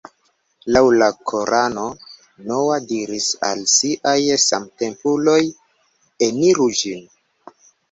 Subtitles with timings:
[0.77, 1.83] Laŭ la Korano
[2.53, 5.39] Noa diris al siaj samtempuloj:
[6.33, 7.09] ""Eniru ĝin.